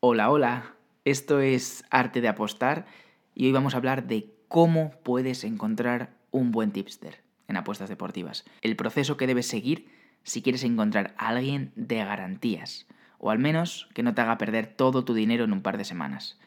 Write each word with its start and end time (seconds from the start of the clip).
Hola, 0.00 0.30
hola, 0.30 0.76
esto 1.04 1.40
es 1.40 1.84
Arte 1.90 2.20
de 2.20 2.28
Apostar 2.28 2.86
y 3.34 3.46
hoy 3.46 3.52
vamos 3.52 3.74
a 3.74 3.78
hablar 3.78 4.06
de 4.06 4.32
cómo 4.46 4.92
puedes 5.02 5.42
encontrar 5.42 6.14
un 6.30 6.52
buen 6.52 6.70
tipster 6.70 7.20
en 7.48 7.56
apuestas 7.56 7.88
deportivas. 7.88 8.44
El 8.62 8.76
proceso 8.76 9.16
que 9.16 9.26
debes 9.26 9.48
seguir 9.48 9.90
si 10.22 10.40
quieres 10.40 10.62
encontrar 10.62 11.16
a 11.18 11.30
alguien 11.30 11.72
de 11.74 11.96
garantías, 11.96 12.86
o 13.18 13.32
al 13.32 13.40
menos 13.40 13.88
que 13.92 14.04
no 14.04 14.14
te 14.14 14.20
haga 14.20 14.38
perder 14.38 14.68
todo 14.68 15.04
tu 15.04 15.14
dinero 15.14 15.42
en 15.42 15.52
un 15.52 15.62
par 15.62 15.78
de 15.78 15.84
semanas. 15.84 16.38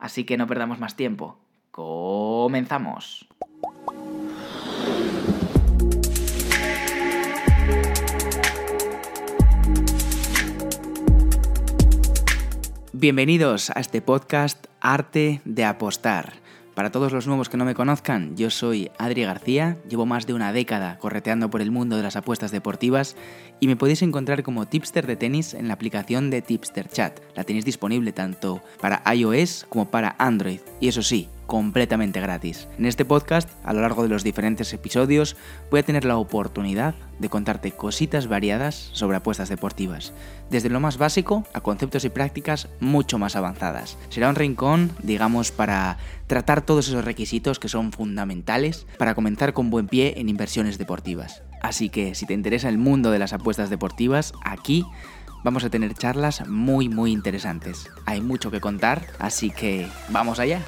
Así 0.00 0.24
que 0.24 0.36
no 0.36 0.48
perdamos 0.48 0.80
más 0.80 0.96
tiempo. 0.96 1.38
¡Comenzamos! 1.70 3.28
Bienvenidos 12.98 13.68
a 13.68 13.80
este 13.80 14.00
podcast 14.00 14.68
Arte 14.80 15.42
de 15.44 15.66
Apostar. 15.66 16.32
Para 16.74 16.90
todos 16.90 17.12
los 17.12 17.26
nuevos 17.26 17.50
que 17.50 17.58
no 17.58 17.66
me 17.66 17.74
conozcan, 17.74 18.34
yo 18.38 18.48
soy 18.48 18.90
Adri 18.96 19.22
García, 19.22 19.76
llevo 19.86 20.06
más 20.06 20.26
de 20.26 20.32
una 20.32 20.50
década 20.54 20.98
correteando 20.98 21.50
por 21.50 21.60
el 21.60 21.70
mundo 21.70 21.98
de 21.98 22.02
las 22.02 22.16
apuestas 22.16 22.52
deportivas 22.52 23.14
y 23.60 23.66
me 23.66 23.76
podéis 23.76 24.00
encontrar 24.00 24.42
como 24.42 24.64
tipster 24.64 25.06
de 25.06 25.16
tenis 25.16 25.52
en 25.52 25.68
la 25.68 25.74
aplicación 25.74 26.30
de 26.30 26.40
Tipster 26.40 26.88
Chat. 26.88 27.20
La 27.34 27.44
tenéis 27.44 27.66
disponible 27.66 28.12
tanto 28.12 28.62
para 28.80 29.02
iOS 29.14 29.66
como 29.68 29.90
para 29.90 30.16
Android. 30.18 30.60
Y 30.80 30.88
eso 30.88 31.02
sí, 31.02 31.28
completamente 31.46 32.20
gratis. 32.20 32.68
En 32.78 32.86
este 32.86 33.04
podcast, 33.04 33.48
a 33.64 33.72
lo 33.72 33.80
largo 33.80 34.02
de 34.02 34.08
los 34.08 34.24
diferentes 34.24 34.72
episodios, 34.72 35.36
voy 35.70 35.80
a 35.80 35.82
tener 35.82 36.04
la 36.04 36.16
oportunidad 36.16 36.94
de 37.18 37.28
contarte 37.28 37.72
cositas 37.72 38.28
variadas 38.28 38.90
sobre 38.92 39.16
apuestas 39.16 39.48
deportivas, 39.48 40.12
desde 40.50 40.68
lo 40.68 40.80
más 40.80 40.98
básico 40.98 41.44
a 41.54 41.60
conceptos 41.60 42.04
y 42.04 42.10
prácticas 42.10 42.68
mucho 42.80 43.18
más 43.18 43.36
avanzadas. 43.36 43.96
Será 44.08 44.28
un 44.28 44.34
rincón, 44.34 44.92
digamos, 45.02 45.50
para 45.50 45.98
tratar 46.26 46.62
todos 46.62 46.88
esos 46.88 47.04
requisitos 47.04 47.58
que 47.58 47.68
son 47.68 47.92
fundamentales 47.92 48.86
para 48.98 49.14
comenzar 49.14 49.52
con 49.52 49.70
buen 49.70 49.88
pie 49.88 50.14
en 50.18 50.28
inversiones 50.28 50.78
deportivas. 50.78 51.42
Así 51.62 51.88
que 51.88 52.14
si 52.14 52.26
te 52.26 52.34
interesa 52.34 52.68
el 52.68 52.78
mundo 52.78 53.10
de 53.10 53.18
las 53.18 53.32
apuestas 53.32 53.70
deportivas, 53.70 54.32
aquí 54.44 54.84
vamos 55.42 55.64
a 55.64 55.70
tener 55.70 55.94
charlas 55.94 56.46
muy 56.48 56.88
muy 56.88 57.12
interesantes. 57.12 57.88
Hay 58.04 58.20
mucho 58.20 58.50
que 58.50 58.60
contar, 58.60 59.06
así 59.18 59.50
que 59.50 59.88
vamos 60.10 60.38
allá. 60.38 60.60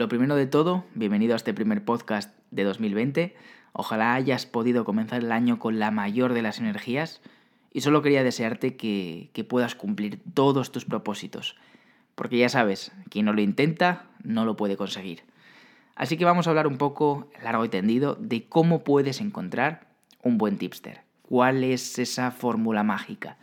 Lo 0.00 0.08
primero 0.08 0.34
de 0.34 0.46
todo, 0.46 0.86
bienvenido 0.94 1.34
a 1.34 1.36
este 1.36 1.52
primer 1.52 1.84
podcast 1.84 2.34
de 2.50 2.64
2020. 2.64 3.36
Ojalá 3.74 4.14
hayas 4.14 4.46
podido 4.46 4.86
comenzar 4.86 5.22
el 5.22 5.30
año 5.30 5.58
con 5.58 5.78
la 5.78 5.90
mayor 5.90 6.32
de 6.32 6.40
las 6.40 6.58
energías 6.58 7.20
y 7.70 7.82
solo 7.82 8.00
quería 8.00 8.24
desearte 8.24 8.78
que, 8.78 9.28
que, 9.34 9.44
puedas 9.44 9.74
cumplir 9.74 10.22
todos 10.32 10.72
tus 10.72 10.86
propósitos. 10.86 11.56
Porque 12.14 12.38
ya 12.38 12.48
sabes, 12.48 12.92
quien 13.10 13.26
no 13.26 13.34
lo 13.34 13.42
intenta 13.42 14.06
no 14.24 14.46
lo 14.46 14.56
puede 14.56 14.78
conseguir. 14.78 15.24
Así 15.96 16.16
que 16.16 16.24
vamos 16.24 16.46
a 16.46 16.50
hablar 16.50 16.66
un 16.66 16.78
poco 16.78 17.28
largo 17.42 17.66
y 17.66 17.68
tendido 17.68 18.14
de 18.18 18.48
cómo 18.48 18.84
puedes 18.84 19.20
encontrar 19.20 19.88
un 20.22 20.38
buen 20.38 20.56
tipster. 20.56 21.02
¿Cuál 21.20 21.62
es 21.62 21.98
esa 21.98 22.30
fórmula 22.30 22.82
mágica? 22.84 23.36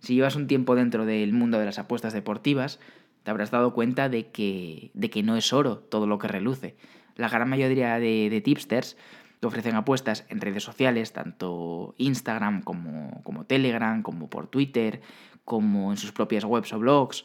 Si 0.00 0.14
llevas 0.14 0.36
un 0.36 0.46
tiempo 0.46 0.74
dentro 0.74 1.06
del 1.06 1.32
mundo 1.32 1.58
de 1.58 1.64
las 1.64 1.78
apuestas 1.78 2.12
deportivas, 2.12 2.80
te 3.22 3.30
habrás 3.30 3.50
dado 3.50 3.72
cuenta 3.74 4.08
de 4.08 4.30
que, 4.30 4.90
de 4.94 5.10
que 5.10 5.22
no 5.22 5.36
es 5.36 5.52
oro 5.52 5.78
todo 5.78 6.06
lo 6.06 6.18
que 6.18 6.28
reluce. 6.28 6.76
La 7.16 7.28
gran 7.28 7.48
mayoría 7.48 7.98
de, 7.98 8.40
tipsters 8.44 8.96
te 9.40 9.46
ofrecen 9.46 9.74
apuestas 9.74 10.26
en 10.28 10.40
redes 10.40 10.62
sociales, 10.62 11.12
tanto 11.12 11.94
Instagram 11.98 12.62
como, 12.62 13.22
como 13.22 13.44
Telegram, 13.44 14.02
como 14.02 14.28
por 14.28 14.46
Twitter, 14.46 15.00
como 15.44 15.90
en 15.90 15.96
sus 15.96 16.12
propias 16.12 16.44
webs 16.44 16.72
o 16.72 16.78
blogs, 16.78 17.24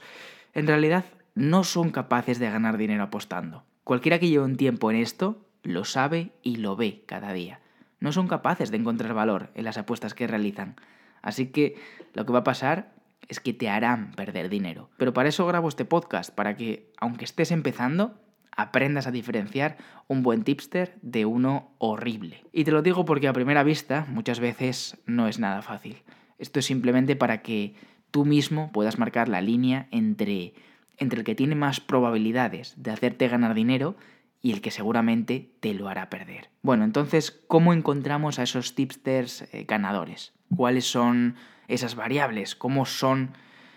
en 0.54 0.68
realidad 0.68 1.06
no 1.36 1.64
son 1.64 1.92
capaces 1.92 2.40
de 2.40 2.50
ganar 2.50 2.78
dinero 2.78 3.04
apostando. 3.04 3.64
Cualquiera 3.84 4.20
que 4.20 4.30
lleve 4.30 4.46
un 4.46 4.58
tiempo 4.58 4.90
en 4.90 4.98
esto 4.98 5.46
lo 5.64 5.84
sabe 5.84 6.31
y 6.42 6.56
lo 6.56 6.75
ve 6.75 7.03
cada 7.06 7.34
día. 7.34 7.59
No 8.00 8.12
son 8.12 8.28
capaces 8.28 8.72
de 8.72 8.78
encontrar 8.78 9.14
valor 9.14 9.52
en 9.53 9.66
las 9.66 9.78
apuestas 9.78 10.14
que 10.14 10.28
realizan. 10.28 10.75
Así 11.22 11.48
que 11.48 11.75
lo 12.14 12.25
que 12.25 12.34
va 12.34 12.40
a 12.40 12.44
pasar 12.44 12.94
es 13.28 13.40
que 13.40 13.53
te 13.53 13.70
harán 13.70 14.12
perder 14.12 14.50
dinero. 14.50 14.90
Pero 14.98 15.14
para 15.14 15.30
eso 15.30 15.46
grabo 15.46 15.68
este 15.68 15.86
podcast, 15.86 16.34
para 16.34 16.56
que, 16.56 16.92
aunque 16.98 17.26
estés 17.26 17.52
empezando, 17.52 18.20
aprendas 18.56 19.08
a 19.08 19.12
diferenciar 19.12 19.78
un 20.08 20.24
buen 20.24 20.44
tipster 20.44 20.98
de 21.02 21.25
uno 21.25 21.75
horrible. 21.78 22.44
Y 22.52 22.64
te 22.64 22.72
lo 22.72 22.81
digo 22.81 23.06
porque 23.06 23.28
a 23.28 23.34
primera 23.34 23.64
vista 23.64 24.06
muchas 24.09 24.40
veces 24.40 24.98
no 25.06 25.28
es 25.28 25.40
nada 25.40 25.62
fácil. 25.62 26.04
Esto 26.38 26.59
es 26.59 26.66
simplemente 26.66 27.16
para 27.16 27.42
que 27.42 27.75
tú 28.12 28.25
mismo 28.25 28.72
puedas 28.72 28.98
marcar 28.98 29.28
la 29.28 29.42
línea 29.42 29.88
entre, 29.92 30.54
entre 30.98 31.20
el 31.20 31.25
que 31.25 31.36
tiene 31.36 31.56
más 31.56 31.80
probabilidades 31.80 32.74
de 32.78 32.92
hacerte 32.92 33.28
ganar 33.28 33.54
dinero 33.54 33.96
y 34.42 34.52
el 34.52 34.62
que 34.62 34.72
seguramente 34.72 35.50
te 35.59 35.74
lo 35.74 35.90
hará 35.90 36.09
perder. 36.09 36.50
Bueno, 36.62 36.84
entonces, 36.84 37.31
¿cómo 37.48 37.74
encontramos 37.74 38.38
a 38.38 38.44
esos 38.44 38.75
tipsters 38.75 39.42
eh, 39.54 39.66
ganadores? 39.68 40.34
¿Cuáles 40.56 40.86
son 40.86 41.36
esas 41.68 41.96
variables, 41.96 42.56
cómo 42.56 42.86
son 42.86 43.31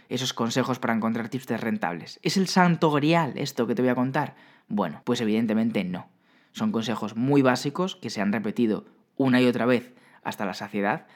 esos 0.08 0.32
consejos 0.32 0.78
para 0.78 0.94
encontrar 0.94 1.28
tipsters 1.28 1.62
rentables. 1.62 2.18
¿Es 2.22 2.36
el 2.36 2.48
santo 2.48 2.90
grial 2.90 3.34
esto 3.36 3.66
que 3.66 3.74
te 3.74 3.82
voy 3.82 3.90
a 3.90 3.94
contar? 3.94 4.34
Bueno, 4.68 5.02
pues 5.04 5.20
evidentemente 5.20 5.84
no. 5.84 6.08
Son 6.52 6.72
consejos 6.72 7.16
muy 7.16 7.42
básicos 7.42 7.96
que 7.96 8.10
se 8.10 8.20
han 8.20 8.32
repetido 8.32 8.86
una 9.16 9.40
y 9.40 9.46
otra 9.46 9.66
vez 9.66 9.94
hasta 10.22 10.46
la 10.46 10.54
saciedad, 10.54 11.06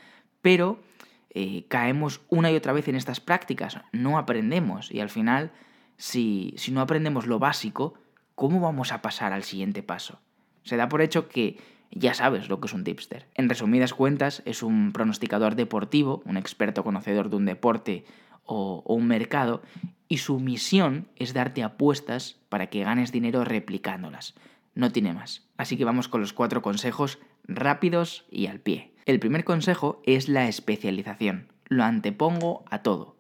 pero 0.40 0.82
eh, 1.30 1.64
caemos 1.68 2.20
una 2.28 2.50
y 2.50 2.56
otra 2.56 2.72
vez 2.72 2.88
en 2.88 2.96
estas 2.96 3.20
prácticas, 3.20 3.78
no 3.92 4.18
aprendemos 4.18 4.90
y 4.90 5.00
al 5.00 5.10
final, 5.10 5.52
si, 5.96 6.54
si 6.58 6.72
no 6.72 6.80
aprendemos 6.80 7.26
lo 7.26 7.38
básico, 7.38 7.94
¿cómo 8.34 8.60
vamos 8.60 8.92
a 8.92 9.00
pasar 9.00 9.32
al 9.32 9.44
siguiente 9.44 9.82
paso? 9.82 10.20
Se 10.62 10.76
da 10.76 10.88
por 10.88 11.00
hecho 11.02 11.28
que 11.28 11.58
ya 11.92 12.14
sabes 12.14 12.48
lo 12.48 12.60
que 12.60 12.66
es 12.66 12.72
un 12.72 12.84
tipster. 12.84 13.26
En 13.34 13.48
resumidas 13.48 13.94
cuentas, 13.94 14.42
es 14.46 14.62
un 14.62 14.92
pronosticador 14.92 15.54
deportivo, 15.54 16.22
un 16.24 16.36
experto 16.36 16.82
conocedor 16.82 17.30
de 17.30 17.36
un 17.36 17.44
deporte 17.44 18.04
o, 18.44 18.82
un 18.86 19.06
mercado, 19.06 19.62
y 20.08 20.18
su 20.18 20.40
misión 20.40 21.06
es 21.16 21.34
darte 21.34 21.62
apuestas 21.62 22.38
para 22.48 22.68
que 22.68 22.82
ganes 22.82 23.12
dinero 23.12 23.44
replicándolas. 23.44 24.34
No 24.74 24.90
tiene 24.90 25.12
más. 25.12 25.46
Así 25.56 25.76
que 25.76 25.84
vamos 25.84 26.08
con 26.08 26.20
los 26.20 26.32
cuatro 26.32 26.62
consejos 26.62 27.18
rápidos 27.44 28.24
y 28.30 28.46
al 28.46 28.60
pie. 28.60 28.92
El 29.04 29.20
primer 29.20 29.44
consejo 29.44 30.00
es 30.04 30.28
la 30.28 30.48
especialización. 30.48 31.48
Lo 31.66 31.84
antepongo 31.84 32.64
a 32.70 32.82
todo. 32.82 33.16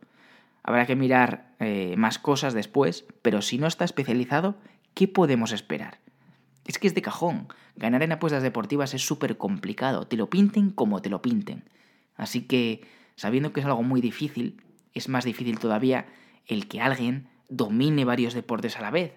Habrá 0.62 0.86
que 0.86 0.96
mirar 0.96 1.54
eh, 1.58 1.94
más 1.96 2.18
cosas 2.18 2.54
después, 2.54 3.04
pero 3.20 3.42
si 3.42 3.58
no 3.58 3.66
está 3.66 3.84
especializado, 3.84 4.56
¿qué 4.94 5.08
podemos 5.08 5.52
esperar? 5.52 6.01
Es 6.66 6.78
que 6.78 6.86
es 6.86 6.94
de 6.94 7.02
cajón. 7.02 7.48
Ganar 7.76 8.02
en 8.02 8.12
apuestas 8.12 8.42
deportivas 8.42 8.94
es 8.94 9.04
súper 9.04 9.36
complicado. 9.36 10.06
Te 10.06 10.16
lo 10.16 10.30
pinten 10.30 10.70
como 10.70 11.02
te 11.02 11.10
lo 11.10 11.22
pinten. 11.22 11.64
Así 12.16 12.42
que, 12.42 12.86
sabiendo 13.16 13.52
que 13.52 13.60
es 13.60 13.66
algo 13.66 13.82
muy 13.82 14.00
difícil, 14.00 14.62
es 14.94 15.08
más 15.08 15.24
difícil 15.24 15.58
todavía 15.58 16.06
el 16.46 16.68
que 16.68 16.80
alguien 16.80 17.28
domine 17.48 18.04
varios 18.04 18.34
deportes 18.34 18.76
a 18.76 18.82
la 18.82 18.90
vez. 18.90 19.14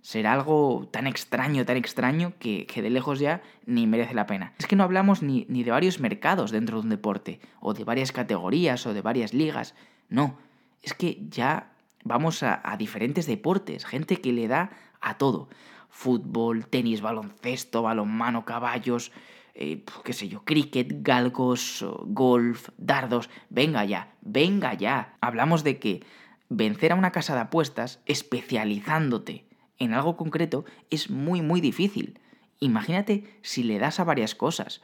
Será 0.00 0.32
algo 0.32 0.88
tan 0.90 1.06
extraño, 1.06 1.64
tan 1.64 1.76
extraño, 1.76 2.32
que, 2.38 2.66
de 2.74 2.90
lejos 2.90 3.18
ya 3.18 3.42
ni 3.66 3.86
merece 3.86 4.14
la 4.14 4.26
pena. 4.26 4.54
Es 4.58 4.66
que 4.66 4.76
no 4.76 4.84
hablamos 4.84 5.22
ni, 5.22 5.44
ni 5.48 5.64
de 5.64 5.72
varios 5.72 6.00
mercados 6.00 6.50
dentro 6.50 6.78
de 6.78 6.84
un 6.84 6.90
deporte, 6.90 7.40
o 7.60 7.74
de 7.74 7.84
varias 7.84 8.12
categorías, 8.12 8.86
o 8.86 8.94
de 8.94 9.02
varias 9.02 9.34
ligas. 9.34 9.74
No, 10.08 10.38
es 10.82 10.94
que 10.94 11.26
ya 11.28 11.72
vamos 12.04 12.42
a 12.42 12.76
diferentes 12.78 13.26
deportes, 13.26 13.84
gente 13.84 14.20
que 14.20 14.32
le 14.32 14.46
da 14.46 14.70
a 15.00 15.18
todo 15.18 15.48
fútbol, 15.88 16.66
tenis, 16.66 17.00
baloncesto, 17.00 17.82
balonmano, 17.82 18.44
caballos, 18.44 19.12
eh, 19.54 19.84
qué 20.04 20.12
sé 20.12 20.28
yo, 20.28 20.44
cricket, 20.44 21.02
galgos, 21.02 21.84
golf, 22.04 22.68
dardos. 22.76 23.28
Venga 23.50 23.84
ya, 23.84 24.14
venga 24.20 24.74
ya. 24.74 25.16
Hablamos 25.20 25.64
de 25.64 25.78
que 25.78 26.04
vencer 26.48 26.92
a 26.92 26.94
una 26.94 27.12
casa 27.12 27.34
de 27.34 27.40
apuestas 27.40 28.00
especializándote 28.06 29.48
en 29.78 29.94
algo 29.94 30.16
concreto 30.16 30.64
es 30.90 31.10
muy, 31.10 31.42
muy 31.42 31.60
difícil. 31.60 32.20
Imagínate 32.60 33.38
si 33.42 33.62
le 33.62 33.78
das 33.78 34.00
a 34.00 34.04
varias 34.04 34.34
cosas. 34.34 34.82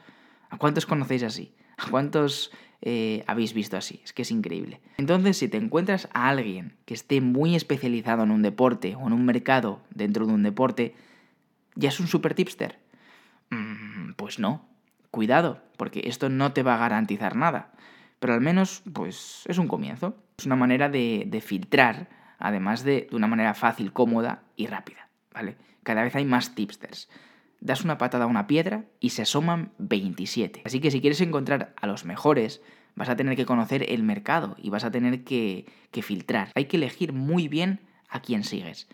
¿A 0.50 0.58
cuántos 0.58 0.87
conocéis 0.87 1.25
así? 1.25 1.55
¿A 1.76 1.90
cuántos 1.90 2.52
eh, 2.86 3.25
habéis 3.26 3.54
visto 3.54 3.78
así. 3.78 4.02
Es 4.04 4.12
que 4.12 4.22
es 4.22 4.31
increíble. 4.31 4.78
Entonces, 4.98 5.38
si 5.38 5.48
te 5.48 5.56
encuentras 5.56 6.06
a 6.12 6.28
alguien 6.28 6.76
que 6.84 6.92
esté 6.92 7.22
muy 7.22 7.56
especializado 7.56 8.22
en 8.25 8.31
un 8.31 8.42
deporte 8.42 8.94
o 8.94 9.06
en 9.06 9.14
un 9.14 9.25
mercado 9.25 9.81
dentro 9.88 10.26
de 10.26 10.34
un 10.34 10.42
deporte, 10.42 10.94
¿ya 11.76 11.88
es 11.88 11.98
un 11.98 12.08
super 12.08 12.34
tipster? 12.34 12.78
Mm, 13.48 14.12
pues 14.16 14.38
no. 14.38 14.69
Cuidado, 15.10 15.62
porque 15.78 16.02
esto 16.04 16.28
no 16.28 16.52
te 16.52 16.62
va 16.62 16.75
a 16.75 16.78
garantizar 16.78 17.36
nada. 17.36 17.72
Pero 18.19 18.34
al 18.34 18.42
menos, 18.42 18.82
pues 18.92 19.44
es 19.46 19.56
un 19.56 19.66
comienzo. 19.66 20.19
Es 20.37 20.44
una 20.44 20.56
manera 20.56 20.90
de, 20.90 21.25
de 21.26 21.40
filtrar, 21.40 22.10
además 22.38 22.84
de, 22.84 23.06
de 23.08 23.16
una 23.16 23.28
manera 23.28 23.54
fácil, 23.54 23.94
cómoda 23.94 24.42
y 24.56 24.66
rápida. 24.66 25.08
¿Vale? 25.32 25.56
Cada 25.84 26.02
vez 26.02 26.14
hay 26.16 26.26
más 26.26 26.54
tipsters 26.54 27.08
das 27.64 27.82
una 27.82 27.96
patada 27.96 28.25
a 28.25 28.28
una 28.28 28.46
piedra 28.46 28.84
y 29.00 29.11
se 29.11 29.22
asoman 29.22 29.72
27. 29.78 30.62
Así 30.66 30.81
que 30.81 30.90
si 30.90 31.00
quieres 31.00 31.22
encontrar 31.22 31.75
a 31.81 31.87
los 31.87 32.05
mejores, 32.05 32.61
vas 32.94 33.08
a 33.08 33.16
tener 33.16 33.37
que 33.37 33.46
conocer 33.46 33.90
el 33.90 34.02
mercado 34.02 34.55
y 34.62 34.69
vas 34.69 34.84
a 34.84 34.90
tener 34.90 35.25
que, 35.25 35.64
que 35.90 36.02
filtrar. 36.02 36.50
Hay 36.55 36.66
que 36.66 36.76
elegir 36.76 37.14
muy 37.14 37.49
bien 37.49 37.81
a 38.11 38.20
quién 38.20 38.44
sigues. 38.44 38.87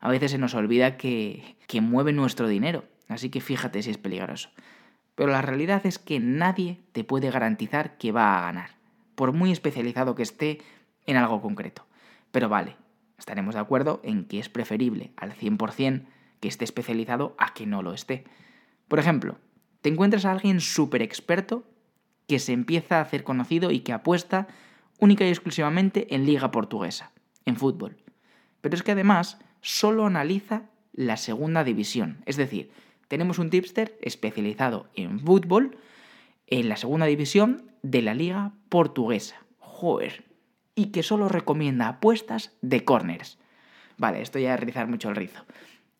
A 0.00 0.08
veces 0.08 0.30
se 0.30 0.38
nos 0.38 0.54
olvida 0.54 0.96
que, 0.96 1.56
que 1.68 1.82
mueve 1.82 2.14
nuestro 2.14 2.48
dinero, 2.48 2.84
así 3.08 3.28
que 3.28 3.42
fíjate 3.42 3.82
si 3.82 3.90
es 3.90 3.98
peligroso. 3.98 4.48
Pero 5.14 5.30
la 5.30 5.42
realidad 5.42 5.84
es 5.84 5.98
que 5.98 6.18
nadie 6.18 6.80
te 6.92 7.04
puede 7.04 7.30
garantizar 7.30 7.98
que 7.98 8.10
va 8.10 8.38
a 8.38 8.40
ganar, 8.40 8.70
por 9.16 9.32
muy 9.32 9.52
especializado 9.52 10.14
que 10.14 10.22
esté 10.22 10.62
en 11.04 11.18
algo 11.18 11.42
concreto. 11.42 11.84
Pero 12.32 12.48
vale, 12.48 12.76
estaremos 13.18 13.54
de 13.54 13.60
acuerdo 13.60 14.00
en 14.02 14.24
que 14.24 14.38
es 14.38 14.48
preferible 14.48 15.12
al 15.16 15.34
100% 15.34 16.06
que 16.44 16.48
esté 16.48 16.66
especializado 16.66 17.34
a 17.38 17.54
que 17.54 17.64
no 17.64 17.80
lo 17.80 17.94
esté. 17.94 18.24
Por 18.86 18.98
ejemplo, 18.98 19.38
te 19.80 19.88
encuentras 19.88 20.26
a 20.26 20.32
alguien 20.32 20.60
súper 20.60 21.00
experto 21.00 21.64
que 22.28 22.38
se 22.38 22.52
empieza 22.52 22.98
a 22.98 23.00
hacer 23.00 23.24
conocido 23.24 23.70
y 23.70 23.80
que 23.80 23.94
apuesta 23.94 24.46
única 24.98 25.24
y 25.24 25.30
exclusivamente 25.30 26.14
en 26.14 26.26
liga 26.26 26.50
portuguesa, 26.50 27.12
en 27.46 27.56
fútbol. 27.56 27.96
Pero 28.60 28.74
es 28.74 28.82
que 28.82 28.92
además 28.92 29.38
solo 29.62 30.04
analiza 30.04 30.64
la 30.92 31.16
segunda 31.16 31.64
división. 31.64 32.22
Es 32.26 32.36
decir, 32.36 32.70
tenemos 33.08 33.38
un 33.38 33.48
tipster 33.48 33.96
especializado 34.02 34.90
en 34.94 35.20
fútbol 35.20 35.78
en 36.46 36.68
la 36.68 36.76
segunda 36.76 37.06
división 37.06 37.72
de 37.80 38.02
la 38.02 38.12
liga 38.12 38.52
portuguesa. 38.68 39.36
Joder. 39.60 40.24
Y 40.74 40.88
que 40.92 41.02
solo 41.02 41.30
recomienda 41.30 41.88
apuestas 41.88 42.54
de 42.60 42.84
corners. 42.84 43.38
Vale, 43.96 44.20
esto 44.20 44.38
ya 44.38 44.52
es 44.52 44.60
rizar 44.60 44.88
mucho 44.88 45.08
el 45.08 45.16
rizo. 45.16 45.42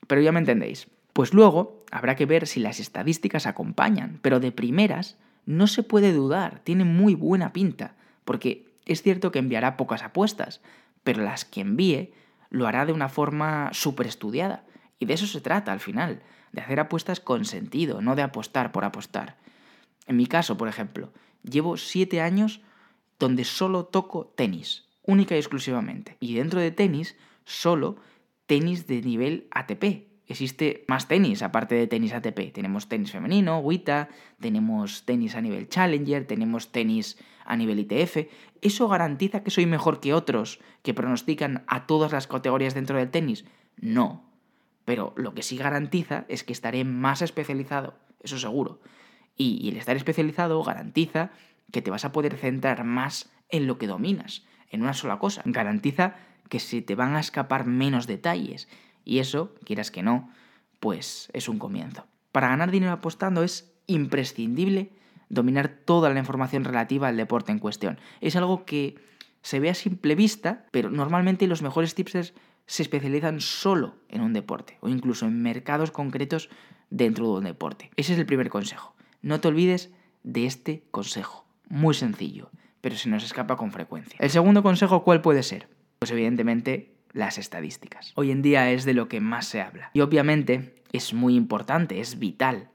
Pero 0.06 0.20
ya 0.20 0.32
me 0.32 0.40
entendéis. 0.40 0.88
Pues 1.12 1.32
luego 1.32 1.84
habrá 1.90 2.16
que 2.16 2.26
ver 2.26 2.46
si 2.46 2.60
las 2.60 2.80
estadísticas 2.80 3.46
acompañan, 3.46 4.18
pero 4.22 4.40
de 4.40 4.52
primeras 4.52 5.16
no 5.46 5.66
se 5.66 5.82
puede 5.82 6.12
dudar, 6.12 6.60
tiene 6.64 6.84
muy 6.84 7.14
buena 7.14 7.52
pinta, 7.52 7.94
porque 8.24 8.66
es 8.86 9.02
cierto 9.02 9.30
que 9.30 9.38
enviará 9.38 9.76
pocas 9.76 10.02
apuestas, 10.02 10.60
pero 11.02 11.22
las 11.22 11.44
que 11.44 11.60
envíe 11.60 12.12
lo 12.50 12.66
hará 12.66 12.86
de 12.86 12.92
una 12.92 13.08
forma 13.08 13.70
súper 13.72 14.06
estudiada. 14.06 14.64
Y 14.98 15.06
de 15.06 15.14
eso 15.14 15.26
se 15.26 15.40
trata 15.40 15.72
al 15.72 15.80
final, 15.80 16.22
de 16.52 16.60
hacer 16.60 16.80
apuestas 16.80 17.20
con 17.20 17.44
sentido, 17.44 18.00
no 18.00 18.14
de 18.16 18.22
apostar 18.22 18.72
por 18.72 18.84
apostar. 18.84 19.36
En 20.06 20.16
mi 20.16 20.26
caso, 20.26 20.56
por 20.56 20.68
ejemplo, 20.68 21.12
llevo 21.42 21.76
siete 21.76 22.20
años 22.20 22.60
donde 23.18 23.44
solo 23.44 23.84
toco 23.84 24.32
tenis, 24.36 24.84
única 25.02 25.34
y 25.34 25.38
exclusivamente. 25.38 26.16
Y 26.20 26.34
dentro 26.34 26.60
de 26.60 26.70
tenis, 26.70 27.16
solo 27.44 27.96
tenis 28.46 28.86
de 28.86 29.02
nivel 29.02 29.48
ATP, 29.50 30.14
existe 30.26 30.84
más 30.88 31.08
tenis 31.08 31.42
aparte 31.42 31.74
de 31.74 31.86
tenis 31.86 32.12
ATP. 32.12 32.52
Tenemos 32.52 32.88
tenis 32.88 33.12
femenino, 33.12 33.58
WITA, 33.58 34.08
tenemos 34.40 35.04
tenis 35.04 35.34
a 35.34 35.40
nivel 35.40 35.68
Challenger, 35.68 36.26
tenemos 36.26 36.72
tenis 36.72 37.18
a 37.44 37.56
nivel 37.56 37.78
ITF. 37.78 38.28
¿Eso 38.62 38.88
garantiza 38.88 39.42
que 39.42 39.50
soy 39.50 39.66
mejor 39.66 40.00
que 40.00 40.14
otros 40.14 40.60
que 40.82 40.94
pronostican 40.94 41.64
a 41.66 41.86
todas 41.86 42.12
las 42.12 42.26
categorías 42.26 42.74
dentro 42.74 42.98
del 42.98 43.10
tenis? 43.10 43.44
No. 43.76 44.24
Pero 44.84 45.14
lo 45.16 45.34
que 45.34 45.42
sí 45.42 45.56
garantiza 45.56 46.24
es 46.28 46.44
que 46.44 46.52
estaré 46.52 46.84
más 46.84 47.22
especializado, 47.22 47.98
eso 48.22 48.38
seguro. 48.38 48.80
Y, 49.36 49.68
el 49.68 49.76
estar 49.76 49.96
especializado 49.96 50.62
garantiza 50.62 51.30
que 51.72 51.82
te 51.82 51.90
vas 51.90 52.04
a 52.04 52.12
poder 52.12 52.36
centrar 52.36 52.84
más 52.84 53.30
en 53.48 53.66
lo 53.66 53.78
que 53.78 53.86
dominas, 53.86 54.44
en 54.70 54.82
una 54.82 54.94
sola 54.94 55.18
cosa. 55.18 55.42
Garantiza 55.44 56.16
que 56.48 56.60
se 56.60 56.82
te 56.82 56.94
van 56.94 57.16
a 57.16 57.20
escapar 57.20 57.66
menos 57.66 58.06
detalles 58.06 58.68
y 59.04 59.18
eso, 59.18 59.54
quieras 59.64 59.90
que 59.90 60.02
no, 60.02 60.30
pues 60.80 61.28
es 61.32 61.48
un 61.48 61.58
comienzo. 61.58 62.06
Para 62.32 62.48
ganar 62.48 62.70
dinero 62.70 62.92
apostando 62.92 63.42
es 63.42 63.72
imprescindible 63.86 64.90
dominar 65.28 65.68
toda 65.68 66.10
la 66.10 66.18
información 66.18 66.64
relativa 66.64 67.08
al 67.08 67.16
deporte 67.16 67.52
en 67.52 67.58
cuestión. 67.58 67.98
Es 68.20 68.36
algo 68.36 68.64
que 68.64 68.96
se 69.42 69.60
ve 69.60 69.70
a 69.70 69.74
simple 69.74 70.14
vista, 70.14 70.66
pero 70.70 70.90
normalmente 70.90 71.46
los 71.46 71.62
mejores 71.62 71.94
tipsters 71.94 72.34
se 72.66 72.82
especializan 72.82 73.40
solo 73.40 73.96
en 74.08 74.22
un 74.22 74.32
deporte 74.32 74.78
o 74.80 74.88
incluso 74.88 75.26
en 75.26 75.42
mercados 75.42 75.90
concretos 75.90 76.48
dentro 76.90 77.26
de 77.26 77.38
un 77.38 77.44
deporte. 77.44 77.90
Ese 77.96 78.14
es 78.14 78.18
el 78.18 78.26
primer 78.26 78.48
consejo. 78.48 78.94
No 79.20 79.40
te 79.40 79.48
olvides 79.48 79.90
de 80.22 80.46
este 80.46 80.84
consejo. 80.90 81.44
Muy 81.68 81.94
sencillo, 81.94 82.50
pero 82.80 82.96
se 82.96 83.08
nos 83.08 83.24
escapa 83.24 83.56
con 83.56 83.72
frecuencia. 83.72 84.16
El 84.20 84.30
segundo 84.30 84.62
consejo, 84.62 85.04
¿cuál 85.04 85.20
puede 85.20 85.42
ser? 85.42 85.68
Pues 85.98 86.10
evidentemente 86.10 86.94
las 87.14 87.38
estadísticas. 87.38 88.12
Hoy 88.16 88.30
en 88.30 88.42
día 88.42 88.70
es 88.70 88.84
de 88.84 88.92
lo 88.92 89.08
que 89.08 89.20
más 89.20 89.46
se 89.46 89.62
habla. 89.62 89.90
Y 89.94 90.00
obviamente 90.00 90.74
es 90.92 91.14
muy 91.14 91.34
importante, 91.36 92.00
es 92.00 92.18
vital. 92.18 92.68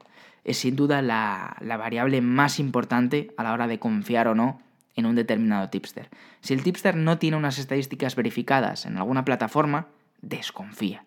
Es 0.44 0.58
sin 0.58 0.74
duda 0.74 1.02
la, 1.02 1.56
variable 1.60 2.20
más 2.22 2.58
importante 2.58 3.32
a 3.36 3.44
la 3.44 3.52
hora 3.52 3.66
de 3.66 3.78
confiar 3.78 4.28
o 4.28 4.34
no 4.34 4.60
en 4.96 5.06
un 5.06 5.14
determinado 5.14 5.68
tipster. 5.68 6.08
Si 6.40 6.54
el 6.54 6.62
tipster 6.62 6.96
no 6.96 7.18
tiene 7.18 7.36
unas 7.36 7.58
estadísticas 7.58 8.16
verificadas 8.16 8.86
en 8.86 8.96
alguna 8.96 9.24
plataforma, 9.24 9.88
desconfía. 10.22 11.04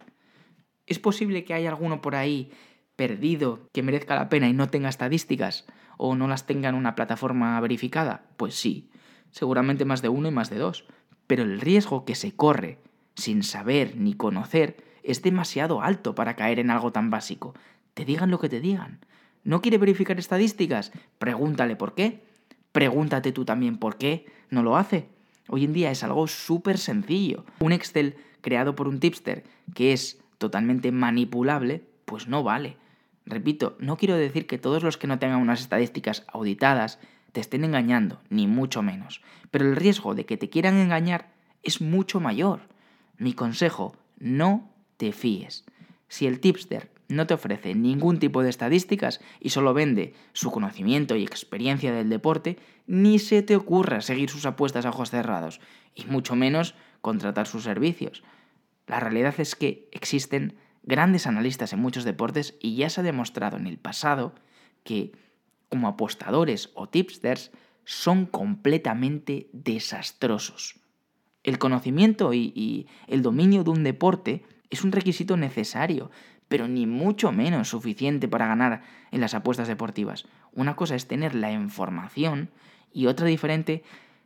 ¿Es 0.86 1.00
posible 1.00 1.44
que 1.44 1.54
haya 1.54 1.70
alguno 1.70 2.02
por 2.02 2.16
ahí 2.16 2.52
perdido 2.96 3.68
que 3.74 3.84
merezca 3.84 4.16
la 4.16 4.30
pena 4.30 4.48
y 4.48 4.54
no 4.54 4.70
tenga 4.70 4.90
estadísticas 4.90 5.66
o 5.98 6.16
no 6.16 6.28
las 6.28 6.46
tenga 6.46 6.70
en 6.70 6.76
una 6.76 6.96
plataforma 6.96 7.60
verificada? 7.60 8.26
Pues 8.38 8.56
sí, 8.56 8.90
seguramente 9.32 9.86
más 9.86 10.02
de 10.02 10.10
uno 10.10 10.28
y 10.28 10.32
más 10.32 10.50
de 10.50 10.58
dos. 10.58 10.86
Pero 11.28 11.44
el 11.44 11.62
riesgo 11.62 12.06
que 12.06 12.16
se 12.16 12.34
corre 12.34 12.80
sin 13.16 13.44
saber 13.44 13.96
ni 13.96 14.14
conocer, 14.14 14.78
es 15.04 15.22
demasiado 15.22 15.82
alto 15.82 16.16
para 16.16 16.36
caer 16.36 16.60
en 16.60 16.70
algo 16.70 16.92
tan 16.92 17.10
básico. 17.10 17.54
Te 17.94 18.06
digan 18.06 18.32
lo 18.32 18.40
que 18.40 18.50
te 18.50 18.62
digan. 18.62 19.00
¿No 19.44 19.62
quiere 19.62 19.78
verificar 19.78 20.18
estadísticas? 20.18 20.92
Pregúntale 21.20 21.76
por 21.76 21.94
qué. 21.94 22.24
Pregúntate 22.72 23.32
tú 23.32 23.46
también 23.46 23.78
por 23.78 23.98
qué 23.98 24.26
no 24.50 24.64
lo 24.64 24.78
hace. 24.78 25.08
Hoy 25.50 25.66
en 25.66 25.74
día 25.74 25.92
es 25.92 26.04
algo 26.04 26.28
súper 26.28 26.78
sencillo. 26.78 27.46
Un 27.60 27.74
Excel 27.74 28.16
creado 28.42 28.76
por 28.76 28.88
un 28.88 29.00
tipster 29.00 29.44
que 29.76 29.94
es 29.94 30.20
totalmente 30.38 30.92
manipulable, 30.92 31.84
pues 32.06 32.28
no 32.28 32.44
vale. 32.44 32.78
Repito, 33.26 33.76
no 33.80 33.98
quiero 33.98 34.16
decir 34.16 34.48
que 34.48 34.58
todos 34.58 34.84
los 34.84 34.98
que 34.98 35.08
no 35.08 35.20
tengan 35.20 35.40
unas 35.40 35.62
estadísticas 35.62 36.26
auditadas 36.28 37.00
te 37.34 37.42
estén 37.42 37.66
engañando, 37.66 38.22
ni 38.30 38.48
mucho 38.48 38.82
menos. 38.82 39.22
Pero 39.52 39.66
el 39.66 39.76
riesgo 39.76 40.16
de 40.16 40.26
que 40.26 40.38
te 40.38 40.50
quieran 40.50 40.78
engañar 40.78 41.34
es 41.64 41.82
mucho 41.82 42.22
mayor. 42.22 42.62
Mi 43.18 43.34
consejo, 43.34 43.98
no 44.18 44.72
te 44.98 45.12
fíes. 45.12 45.66
Si 46.08 46.28
el 46.28 46.40
tipster 46.40 46.92
no 47.10 47.28
te 47.28 47.34
ofrece 47.34 47.76
ningún 47.76 48.20
tipo 48.20 48.44
de 48.44 48.50
estadísticas 48.50 49.20
y 49.40 49.50
solo 49.50 49.74
vende 49.74 50.14
su 50.32 50.52
conocimiento 50.52 51.16
y 51.16 51.24
experiencia 51.24 51.92
del 51.92 52.10
deporte, 52.10 52.58
ni 52.88 53.20
se 53.20 53.42
te 53.42 53.56
ocurra 53.56 54.02
seguir 54.02 54.30
sus 54.30 54.46
apuestas 54.46 54.86
a 54.86 54.90
ojos 54.90 55.10
cerrados, 55.10 55.60
y 55.96 56.06
mucho 56.06 56.36
menos 56.36 56.76
contratar 57.02 57.48
sus 57.48 57.64
servicios. 57.64 58.24
La 58.88 59.00
realidad 59.00 59.36
es 59.38 59.56
que 59.56 59.90
existen 59.92 60.56
grandes 60.84 61.28
analistas 61.28 61.74
en 61.74 61.80
muchos 61.80 62.04
deportes 62.04 62.56
y 62.60 62.76
ya 62.76 62.90
se 62.90 63.02
ha 63.02 63.04
demostrado 63.04 63.58
en 63.58 63.68
el 63.68 63.78
pasado 63.78 64.34
que, 64.84 65.14
como 65.74 65.88
apostadores 65.88 66.70
o 66.76 66.88
tipsters, 66.88 67.50
son 67.84 68.28
completamente 68.28 69.50
desastrosos. 69.54 70.76
El 71.42 71.58
conocimiento 71.58 72.32
y, 72.32 72.86
el 73.08 73.24
dominio 73.24 73.64
de 73.64 73.72
un 73.72 73.84
deporte 73.84 74.44
es 74.70 74.84
un 74.84 74.92
requisito 74.92 75.36
necesario, 75.36 76.12
pero 76.48 76.68
ni 76.68 76.86
mucho 76.86 77.32
menos 77.32 77.70
suficiente 77.70 78.28
para 78.28 78.46
ganar 78.46 78.84
en 79.10 79.20
las 79.20 79.34
apuestas 79.34 79.68
deportivas. 79.68 80.28
Una 80.52 80.76
cosa 80.76 80.94
es 80.94 81.08
tener 81.08 81.34
la 81.34 81.52
información 81.52 82.52
y 82.94 83.08
otra 83.08 83.26
diferente, 83.26 83.82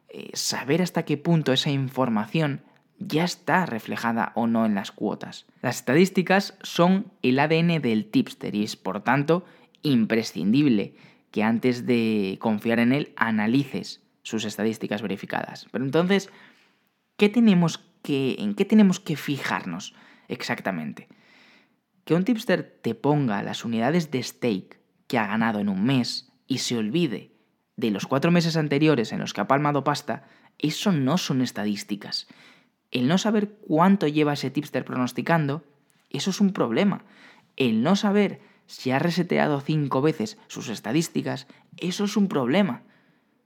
eh, 0.09 0.31
saber 0.33 0.81
hasta 0.81 1.03
qué 1.03 1.15
punto 1.15 1.53
esa 1.53 1.71
información 1.71 2.61
ya 2.99 3.23
está 3.23 3.65
reflejada 3.65 4.33
o 4.35 4.47
no 4.47 4.65
en 4.65 4.75
las 4.75 4.91
cuotas. 4.91 5.45
Las 5.61 5.77
estadísticas 5.77 6.57
son 6.61 7.09
el 7.21 7.39
ADN 7.39 7.81
del 7.81 8.11
tipster 8.11 8.53
y 8.53 8.65
es 8.65 8.75
por 8.75 9.01
tanto 9.01 9.45
imprescindible 9.81 10.93
que 11.37 11.43
antes 11.43 11.85
de 11.85 12.39
confiar 12.41 12.79
en 12.79 12.91
él 12.91 13.13
analices 13.15 14.01
sus 14.23 14.43
estadísticas 14.43 15.03
verificadas. 15.03 15.67
Pero 15.71 15.85
entonces, 15.85 16.31
¿qué 17.15 17.29
tenemos 17.29 17.77
que, 18.01 18.37
¿en 18.39 18.55
qué 18.55 18.65
tenemos 18.65 18.99
que 18.99 19.15
fijarnos 19.15 19.93
exactamente? 20.29 21.07
Que 22.05 22.15
un 22.15 22.23
tipster 22.23 22.79
te 22.81 22.95
ponga 22.95 23.43
las 23.43 23.65
unidades 23.65 24.09
de 24.09 24.23
stake 24.23 24.79
que 25.05 25.19
ha 25.19 25.27
ganado 25.27 25.59
en 25.59 25.69
un 25.69 25.83
mes 25.83 26.33
y 26.47 26.57
se 26.57 26.75
olvide 26.75 27.35
de 27.75 27.91
los 27.91 28.07
cuatro 28.07 28.31
meses 28.31 28.57
anteriores 28.57 29.11
en 29.11 29.19
los 29.19 29.35
que 29.35 29.41
ha 29.41 29.47
palmado 29.47 29.83
pasta, 29.83 30.27
eso 30.57 30.91
no 30.91 31.19
son 31.19 31.43
estadísticas. 31.43 32.27
El 32.89 33.07
no 33.07 33.19
saber 33.19 33.59
cuánto 33.67 34.07
lleva 34.07 34.33
ese 34.33 34.49
tipster 34.49 34.83
pronosticando, 34.83 35.63
eso 36.09 36.31
es 36.31 36.41
un 36.41 36.51
problema. 36.51 37.05
El 37.57 37.83
no 37.83 37.95
saber 37.95 38.41
si 38.67 38.91
ha 38.91 38.99
reseteado 38.99 39.59
cinco 39.61 40.01
veces 40.01 40.37
sus 40.47 40.69
estadísticas, 40.69 41.47
eso 41.77 42.03
es 42.03 42.15
un 42.15 42.27
problema. 42.27 42.83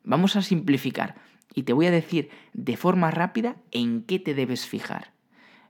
Vamos 0.04 0.36
a 0.36 0.42
simplificar 0.42 1.16
y 1.54 1.64
te 1.64 1.74
voy 1.74 1.86
a 1.86 1.92
decir 1.92 2.30
de 2.54 2.76
forma 2.76 3.12
rápida 3.12 3.56
en 3.72 4.04
qué 4.04 4.20
te 4.20 4.34
debes 4.34 4.66
fijar. 4.66 5.14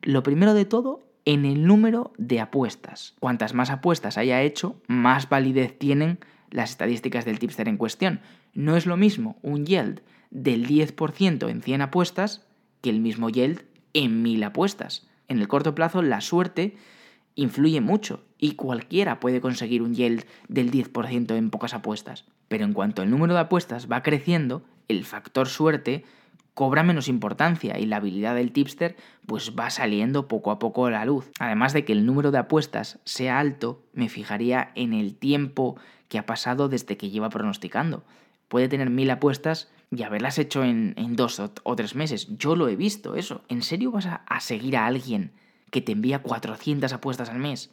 Lo 0.01 0.23
primero 0.23 0.53
de 0.53 0.65
todo, 0.65 1.03
en 1.25 1.45
el 1.45 1.65
número 1.65 2.13
de 2.17 2.39
apuestas. 2.39 3.15
Cuantas 3.19 3.53
más 3.53 3.69
apuestas 3.69 4.17
haya 4.17 4.41
hecho, 4.41 4.81
más 4.87 5.29
validez 5.29 5.77
tienen 5.77 6.19
las 6.49 6.71
estadísticas 6.71 7.25
del 7.25 7.39
tipster 7.39 7.67
en 7.67 7.77
cuestión. 7.77 8.21
No 8.53 8.75
es 8.75 8.85
lo 8.85 8.97
mismo 8.97 9.37
un 9.41 9.65
yield 9.65 10.01
del 10.31 10.67
10% 10.67 11.49
en 11.49 11.61
100 11.61 11.81
apuestas 11.81 12.47
que 12.81 12.89
el 12.89 12.99
mismo 12.99 13.29
yield 13.29 13.63
en 13.93 14.23
1000 14.23 14.43
apuestas. 14.43 15.07
En 15.27 15.39
el 15.39 15.47
corto 15.47 15.75
plazo 15.75 16.01
la 16.01 16.21
suerte 16.21 16.75
influye 17.35 17.81
mucho 17.81 18.23
y 18.37 18.53
cualquiera 18.53 19.19
puede 19.19 19.41
conseguir 19.41 19.81
un 19.81 19.93
yield 19.93 20.25
del 20.47 20.71
10% 20.71 21.35
en 21.35 21.49
pocas 21.49 21.73
apuestas. 21.73 22.25
Pero 22.47 22.65
en 22.65 22.73
cuanto 22.73 23.01
el 23.01 23.09
número 23.09 23.33
de 23.33 23.41
apuestas 23.41 23.89
va 23.89 24.03
creciendo, 24.03 24.63
el 24.87 25.05
factor 25.05 25.47
suerte 25.47 26.03
cobra 26.53 26.83
menos 26.83 27.07
importancia 27.07 27.79
y 27.79 27.85
la 27.85 27.97
habilidad 27.97 28.35
del 28.35 28.51
tipster 28.51 28.95
pues 29.25 29.53
va 29.57 29.69
saliendo 29.69 30.27
poco 30.27 30.51
a 30.51 30.59
poco 30.59 30.85
a 30.85 30.91
la 30.91 31.05
luz. 31.05 31.31
Además 31.39 31.73
de 31.73 31.85
que 31.85 31.93
el 31.93 32.05
número 32.05 32.31
de 32.31 32.39
apuestas 32.39 32.99
sea 33.05 33.39
alto, 33.39 33.83
me 33.93 34.09
fijaría 34.09 34.71
en 34.75 34.93
el 34.93 35.15
tiempo 35.15 35.77
que 36.09 36.17
ha 36.17 36.25
pasado 36.25 36.67
desde 36.67 36.97
que 36.97 37.09
lleva 37.09 37.29
pronosticando. 37.29 38.03
Puede 38.49 38.67
tener 38.67 38.89
mil 38.89 39.09
apuestas 39.11 39.71
y 39.91 40.03
haberlas 40.03 40.37
hecho 40.39 40.63
en, 40.63 40.93
dos 41.15 41.39
o, 41.39 41.75
tres 41.75 41.95
meses. 41.95 42.27
Yo 42.37 42.55
lo 42.55 42.67
he 42.67 42.75
visto, 42.75 43.15
eso. 43.15 43.43
¿En 43.47 43.61
serio 43.61 43.91
vas 43.91 44.07
a, 44.07 44.15
a 44.15 44.41
seguir 44.41 44.75
a 44.75 44.85
alguien 44.85 45.31
que 45.71 45.81
te 45.81 45.91
envía 45.91 46.21
400 46.21 46.93
apuestas 46.93 47.29
al 47.29 47.39
mes? 47.39 47.71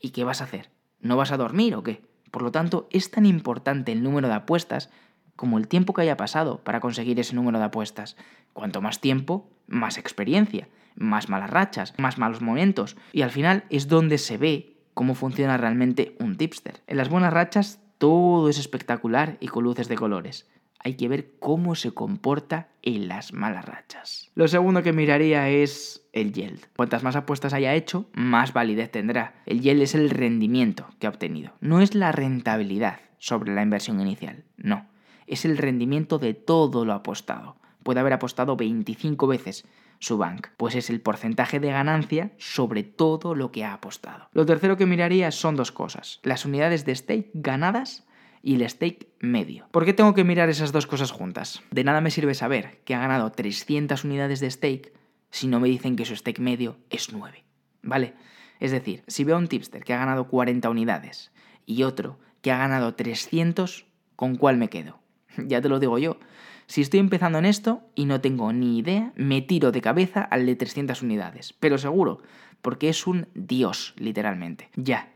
¿Y 0.00 0.10
qué 0.10 0.24
vas 0.24 0.40
a 0.40 0.44
hacer? 0.44 0.70
¿No 1.00 1.16
vas 1.16 1.30
a 1.30 1.36
dormir 1.36 1.76
o 1.76 1.82
qué? 1.82 2.02
Por 2.30 2.42
lo 2.42 2.50
tanto, 2.50 2.88
es 2.90 3.10
tan 3.12 3.26
importante 3.26 3.92
el 3.92 4.02
número 4.02 4.26
de 4.26 4.34
apuestas 4.34 4.90
como 5.36 5.58
el 5.58 5.68
tiempo 5.68 5.94
que 5.94 6.02
haya 6.02 6.16
pasado 6.16 6.58
para 6.64 6.80
conseguir 6.80 7.20
ese 7.20 7.34
número 7.34 7.58
de 7.58 7.64
apuestas. 7.64 8.16
Cuanto 8.52 8.80
más 8.80 9.00
tiempo, 9.00 9.48
más 9.66 9.98
experiencia, 9.98 10.68
más 10.96 11.28
malas 11.28 11.50
rachas, 11.50 11.94
más 11.98 12.18
malos 12.18 12.40
momentos. 12.40 12.96
Y 13.12 13.22
al 13.22 13.30
final 13.30 13.64
es 13.70 13.88
donde 13.88 14.18
se 14.18 14.36
ve 14.36 14.76
cómo 14.94 15.14
funciona 15.14 15.56
realmente 15.56 16.16
un 16.20 16.36
tipster. 16.36 16.82
En 16.86 16.96
las 16.96 17.08
buenas 17.08 17.32
rachas 17.32 17.80
todo 17.98 18.48
es 18.48 18.58
espectacular 18.58 19.36
y 19.40 19.48
con 19.48 19.64
luces 19.64 19.88
de 19.88 19.96
colores. 19.96 20.48
Hay 20.84 20.94
que 20.94 21.08
ver 21.08 21.32
cómo 21.40 21.74
se 21.74 21.92
comporta 21.92 22.68
en 22.82 23.08
las 23.08 23.32
malas 23.32 23.64
rachas. 23.64 24.30
Lo 24.34 24.46
segundo 24.46 24.82
que 24.82 24.92
miraría 24.92 25.48
es 25.48 26.06
el 26.12 26.32
yield. 26.32 26.66
Cuantas 26.76 27.02
más 27.02 27.16
apuestas 27.16 27.54
haya 27.54 27.74
hecho, 27.74 28.08
más 28.12 28.52
validez 28.52 28.90
tendrá. 28.90 29.34
El 29.46 29.60
yield 29.60 29.82
es 29.82 29.94
el 29.94 30.10
rendimiento 30.10 30.86
que 30.98 31.06
ha 31.06 31.10
obtenido. 31.10 31.52
No 31.60 31.80
es 31.80 31.94
la 31.94 32.12
rentabilidad 32.12 33.00
sobre 33.18 33.54
la 33.54 33.62
inversión 33.62 34.00
inicial, 34.00 34.44
no 34.56 34.86
es 35.26 35.44
el 35.44 35.58
rendimiento 35.58 36.18
de 36.18 36.34
todo 36.34 36.84
lo 36.84 36.92
apostado. 36.92 37.56
Puede 37.82 38.00
haber 38.00 38.14
apostado 38.14 38.56
25 38.56 39.26
veces 39.26 39.66
su 39.98 40.18
bank, 40.18 40.48
pues 40.56 40.74
es 40.74 40.90
el 40.90 41.00
porcentaje 41.00 41.60
de 41.60 41.70
ganancia 41.70 42.32
sobre 42.38 42.82
todo 42.82 43.34
lo 43.34 43.52
que 43.52 43.64
ha 43.64 43.74
apostado. 43.74 44.28
Lo 44.32 44.46
tercero 44.46 44.76
que 44.76 44.86
miraría 44.86 45.30
son 45.30 45.56
dos 45.56 45.72
cosas, 45.72 46.20
las 46.22 46.44
unidades 46.44 46.84
de 46.84 46.94
stake 46.94 47.30
ganadas 47.34 48.06
y 48.44 48.54
el 48.56 48.68
stake 48.68 49.08
medio. 49.20 49.66
¿Por 49.70 49.86
qué 49.86 49.94
tengo 49.94 50.12
que 50.12 50.22
mirar 50.22 50.50
esas 50.50 50.70
dos 50.70 50.86
cosas 50.86 51.10
juntas? 51.10 51.62
De 51.70 51.82
nada 51.82 52.02
me 52.02 52.10
sirve 52.10 52.34
saber 52.34 52.82
que 52.84 52.94
ha 52.94 53.00
ganado 53.00 53.32
300 53.32 54.04
unidades 54.04 54.40
de 54.40 54.50
stake 54.50 54.92
si 55.30 55.46
no 55.46 55.60
me 55.60 55.68
dicen 55.68 55.96
que 55.96 56.04
su 56.04 56.14
stake 56.14 56.40
medio 56.40 56.76
es 56.90 57.10
9. 57.10 57.42
¿Vale? 57.82 58.12
Es 58.60 58.70
decir, 58.70 59.02
si 59.06 59.24
veo 59.24 59.36
a 59.36 59.38
un 59.38 59.48
tipster 59.48 59.82
que 59.82 59.94
ha 59.94 59.98
ganado 59.98 60.28
40 60.28 60.68
unidades 60.68 61.32
y 61.64 61.84
otro 61.84 62.18
que 62.42 62.52
ha 62.52 62.58
ganado 62.58 62.94
300, 62.94 63.86
¿con 64.14 64.36
cuál 64.36 64.58
me 64.58 64.68
quedo? 64.68 65.00
Ya 65.38 65.62
te 65.62 65.70
lo 65.70 65.80
digo 65.80 65.98
yo. 65.98 66.18
Si 66.66 66.82
estoy 66.82 67.00
empezando 67.00 67.38
en 67.38 67.46
esto 67.46 67.82
y 67.94 68.04
no 68.04 68.20
tengo 68.20 68.52
ni 68.52 68.78
idea, 68.78 69.12
me 69.16 69.40
tiro 69.40 69.72
de 69.72 69.80
cabeza 69.80 70.22
al 70.22 70.44
de 70.44 70.54
300 70.54 71.00
unidades. 71.02 71.54
Pero 71.58 71.78
seguro, 71.78 72.20
porque 72.60 72.90
es 72.90 73.06
un 73.06 73.26
dios, 73.34 73.94
literalmente. 73.96 74.68
Ya. 74.76 75.13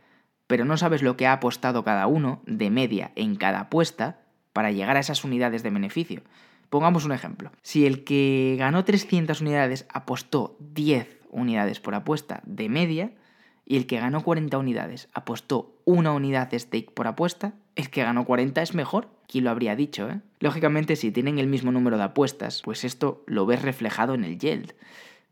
Pero 0.49 0.65
no 0.65 0.77
sabes 0.77 1.03
lo 1.03 1.17
que 1.17 1.29
ha 1.29 1.33
apostado 1.35 1.85
cada 1.85 2.09
uno, 2.09 2.43
de 2.47 2.71
media, 2.71 3.13
en 3.15 3.37
cada 3.37 3.61
apuesta, 3.61 4.19
para 4.53 4.73
llegar 4.73 4.97
a 4.97 5.01
esas 5.01 5.23
unidades 5.23 5.63
de 5.63 5.71
beneficio. 5.71 6.23
Pongamos 6.71 7.05
un 7.05 7.13
ejemplo. 7.13 7.53
Si 7.63 7.87
el 7.87 8.03
que 8.03 8.57
ganó 8.59 8.85
300 8.85 9.41
unidades 9.41 9.87
apostó 9.93 10.57
10 10.59 11.21
unidades 11.31 11.79
por 11.79 11.95
apuesta 11.95 12.43
de 12.45 12.69
media, 12.69 13.13
y 13.65 13.77
el 13.77 13.87
que 13.87 14.01
ganó 14.01 14.25
40 14.25 14.57
unidades 14.57 15.09
apostó 15.13 15.77
una 15.85 16.13
unidad 16.13 16.49
de 16.49 16.59
stake 16.59 16.91
por 16.91 17.07
apuesta, 17.07 17.53
el 17.77 17.91
que 17.91 18.03
ganó 18.03 18.25
40 18.25 18.63
es 18.63 18.75
mejor. 18.75 19.11
¿Quién 19.29 19.45
lo 19.45 19.51
habría 19.51 19.77
dicho, 19.77 20.09
eh? 20.09 20.21
Lógicamente, 20.41 20.97
si 20.97 21.13
tienen 21.13 21.39
el 21.39 21.49
mismo 21.49 21.71
número 21.71 21.99
de 21.99 22.05
apuestas, 22.05 22.63
pues 22.63 22.83
esto 22.85 23.23
lo 23.27 23.45
ves 23.45 23.61
reflejado 23.61 24.15
en 24.15 24.25
el 24.25 24.39
yield. 24.39 24.73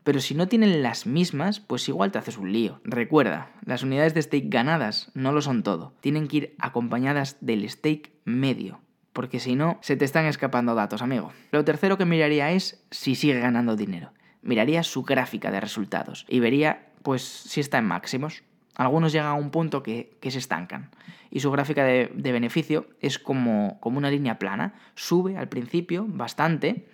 Pero 0.07 0.21
si 0.21 0.35
no 0.35 0.47
tienen 0.47 0.83
las 0.83 1.05
mismas, 1.05 1.59
pues 1.59 1.89
igual 1.89 2.13
te 2.13 2.17
haces 2.17 2.37
un 2.37 2.53
lío. 2.53 2.79
Recuerda, 2.85 3.51
las 3.65 3.83
unidades 3.83 4.13
de 4.13 4.21
stake 4.21 4.47
ganadas 4.47 5.11
no 5.15 5.33
lo 5.33 5.41
son 5.41 5.63
todo. 5.63 5.91
Tienen 5.99 6.29
que 6.29 6.37
ir 6.37 6.55
acompañadas 6.59 7.35
del 7.41 7.69
stake 7.69 8.13
medio. 8.23 8.79
Porque 9.11 9.41
si 9.41 9.55
no, 9.55 9.79
se 9.81 9.97
te 9.97 10.05
están 10.05 10.23
escapando 10.23 10.75
datos, 10.75 11.01
amigo. 11.01 11.33
Lo 11.51 11.65
tercero 11.65 11.97
que 11.97 12.05
miraría 12.05 12.53
es 12.53 12.81
si 12.89 13.15
sigue 13.15 13.41
ganando 13.41 13.75
dinero. 13.75 14.13
Miraría 14.41 14.81
su 14.83 15.03
gráfica 15.03 15.51
de 15.51 15.59
resultados 15.59 16.25
y 16.29 16.39
vería 16.39 16.87
pues 17.03 17.23
si 17.23 17.59
está 17.59 17.79
en 17.79 17.87
máximos. 17.87 18.43
Algunos 18.75 19.11
llegan 19.11 19.27
a 19.27 19.33
un 19.33 19.51
punto 19.51 19.83
que, 19.83 20.17
se 20.21 20.37
estancan 20.37 20.89
y 21.31 21.41
su 21.41 21.51
gráfica 21.51 21.83
de, 21.83 22.09
beneficio 22.15 22.87
es 23.01 23.19
como, 23.19 23.77
como 23.81 23.97
una 23.97 24.09
línea 24.09 24.39
plana. 24.39 24.73
Sube 24.95 25.35
al 25.35 25.49
principio 25.49 26.05
bastante, 26.07 26.87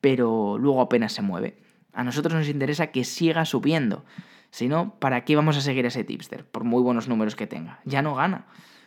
pero 0.00 0.56
luego 0.56 0.80
apenas 0.80 1.12
se 1.12 1.20
mueve. 1.20 1.62
A 1.94 2.04
nosotros 2.04 2.34
nos 2.34 2.48
interesa 2.48 2.88
que 2.88 3.04
siga 3.04 3.44
subiendo. 3.44 4.04
Si 4.50 4.68
no, 4.68 4.94
¿para 4.98 5.24
qué 5.24 5.36
vamos 5.36 5.56
a 5.56 5.60
seguir 5.60 5.86
ese 5.86 6.04
tipster? 6.04 6.44
Por 6.44 6.64
muy 6.64 6.82
buenos 6.82 7.08
números 7.08 7.36
que 7.36 7.46
tenga. 7.46 7.80
Ya 7.84 8.02
no 8.02 8.14
gana. 8.14 8.46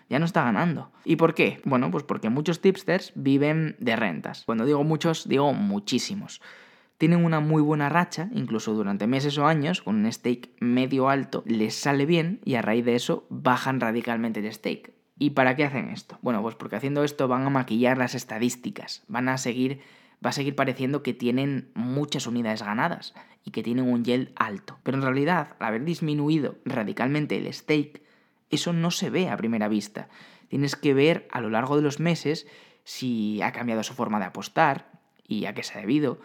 Ya 0.09 0.19
no 0.19 0.25
está 0.25 0.43
ganando. 0.43 0.91
¿Y 1.03 1.17
por 1.17 1.33
qué? 1.33 1.59
Bueno, 1.65 1.91
pues 1.91 2.03
porque 2.03 2.29
muchos 2.29 2.61
tipsters 2.61 3.11
viven 3.15 3.75
de 3.79 3.95
rentas. 3.95 4.43
Cuando 4.45 4.65
digo 4.65 4.83
muchos, 4.83 5.27
digo 5.27 5.53
muchísimos 5.53 6.41
tienen 6.97 7.23
una 7.23 7.39
muy 7.39 7.61
buena 7.61 7.89
racha, 7.89 8.29
incluso 8.33 8.73
durante 8.73 9.07
meses 9.07 9.37
o 9.37 9.45
años, 9.45 9.81
con 9.81 9.95
un 9.95 10.11
stake 10.11 10.51
medio 10.59 11.09
alto, 11.09 11.43
les 11.45 11.75
sale 11.75 12.05
bien 12.05 12.41
y 12.43 12.55
a 12.55 12.61
raíz 12.61 12.85
de 12.85 12.95
eso 12.95 13.25
bajan 13.29 13.79
radicalmente 13.79 14.39
el 14.39 14.51
stake. 14.51 14.93
¿Y 15.19 15.31
para 15.31 15.55
qué 15.55 15.63
hacen 15.63 15.89
esto? 15.89 16.17
Bueno, 16.21 16.41
pues 16.41 16.55
porque 16.55 16.75
haciendo 16.75 17.03
esto 17.03 17.27
van 17.27 17.45
a 17.45 17.49
maquillar 17.49 17.97
las 17.97 18.15
estadísticas, 18.15 19.03
van 19.07 19.29
a 19.29 19.37
seguir, 19.37 19.81
va 20.25 20.29
a 20.29 20.33
seguir 20.33 20.55
pareciendo 20.55 21.03
que 21.03 21.13
tienen 21.13 21.71
muchas 21.73 22.27
unidades 22.27 22.63
ganadas 22.63 23.13
y 23.43 23.51
que 23.51 23.63
tienen 23.63 23.85
un 23.85 24.03
yield 24.03 24.31
alto. 24.35 24.79
Pero 24.83 24.97
en 24.97 25.03
realidad, 25.03 25.55
al 25.59 25.67
haber 25.67 25.85
disminuido 25.85 26.55
radicalmente 26.65 27.37
el 27.37 27.51
stake, 27.53 28.03
eso 28.49 28.73
no 28.73 28.91
se 28.91 29.09
ve 29.09 29.29
a 29.29 29.37
primera 29.37 29.67
vista. 29.67 30.09
Tienes 30.47 30.75
que 30.75 30.93
ver 30.93 31.27
a 31.31 31.41
lo 31.41 31.49
largo 31.49 31.75
de 31.75 31.81
los 31.81 31.99
meses 31.99 32.47
si 32.83 33.41
ha 33.41 33.51
cambiado 33.51 33.83
su 33.83 33.93
forma 33.93 34.19
de 34.19 34.25
apostar 34.25 34.89
y 35.27 35.45
a 35.45 35.53
qué 35.53 35.63
se 35.63 35.77
ha 35.77 35.81
debido, 35.81 36.19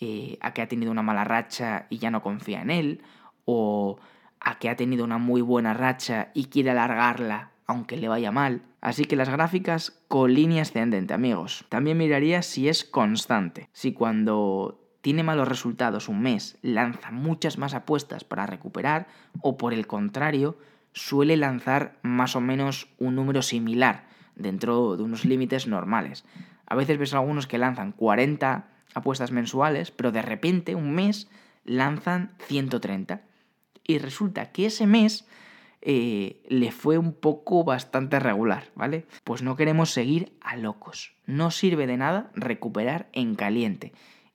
eh, 0.00 0.38
a 0.40 0.52
que 0.52 0.62
ha 0.62 0.68
tenido 0.68 0.92
una 0.92 1.02
mala 1.02 1.24
racha 1.24 1.86
y 1.90 1.98
ya 1.98 2.10
no 2.10 2.22
confía 2.22 2.62
en 2.62 2.70
él, 2.70 3.02
o 3.44 3.98
a 4.40 4.58
que 4.58 4.68
ha 4.68 4.76
tenido 4.76 5.04
una 5.04 5.18
muy 5.18 5.40
buena 5.40 5.74
racha 5.74 6.30
y 6.34 6.46
quiere 6.46 6.70
alargarla 6.70 7.53
aunque 7.66 7.96
le 7.96 8.08
vaya 8.08 8.30
mal. 8.30 8.62
Así 8.80 9.04
que 9.04 9.16
las 9.16 9.28
gráficas 9.28 10.02
con 10.08 10.34
línea 10.34 10.62
ascendente, 10.62 11.14
amigos. 11.14 11.64
También 11.68 11.98
miraría 11.98 12.42
si 12.42 12.68
es 12.68 12.84
constante. 12.84 13.68
Si 13.72 13.92
cuando 13.92 14.80
tiene 15.00 15.22
malos 15.22 15.48
resultados 15.48 16.08
un 16.08 16.22
mes 16.22 16.56
lanza 16.62 17.10
muchas 17.10 17.58
más 17.58 17.74
apuestas 17.74 18.24
para 18.24 18.46
recuperar 18.46 19.06
o 19.42 19.58
por 19.58 19.74
el 19.74 19.86
contrario 19.86 20.56
suele 20.94 21.36
lanzar 21.36 21.98
más 22.02 22.36
o 22.36 22.40
menos 22.40 22.88
un 22.98 23.14
número 23.14 23.42
similar 23.42 24.06
dentro 24.34 24.96
de 24.96 25.02
unos 25.02 25.24
límites 25.24 25.66
normales. 25.66 26.24
A 26.66 26.74
veces 26.74 26.98
ves 26.98 27.12
algunos 27.14 27.46
que 27.46 27.58
lanzan 27.58 27.92
40 27.92 28.68
apuestas 28.94 29.30
mensuales, 29.30 29.90
pero 29.90 30.12
de 30.12 30.22
repente 30.22 30.74
un 30.74 30.92
mes 30.92 31.28
lanzan 31.64 32.32
130. 32.46 33.22
Y 33.86 33.98
resulta 33.98 34.52
que 34.52 34.66
ese 34.66 34.86
mes 34.86 35.26
eh, 35.86 36.42
le 36.48 36.72
fue 36.72 36.96
un 36.96 37.12
poco 37.12 37.62
bastante 37.62 38.18
regular, 38.18 38.64
¿vale? 38.74 39.04
Pues 39.22 39.42
no 39.42 39.54
queremos 39.54 39.90
seguir 39.90 40.32
a 40.40 40.56
locos. 40.56 41.14
No 41.26 41.50
sirve 41.50 41.86
de 41.86 41.98
nada 41.98 42.30
recuperar 42.34 43.08
en 43.12 43.34
caliente. 43.34 43.92